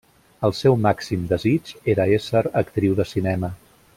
El 0.47 0.53
seu 0.59 0.77
màxim 0.85 1.27
desig 1.33 1.69
era 1.95 2.09
ésser 2.19 2.43
actriu 2.65 2.99
de 3.03 3.07
cinema. 3.13 3.55